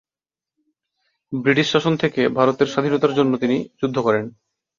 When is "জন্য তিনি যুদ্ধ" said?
3.15-3.97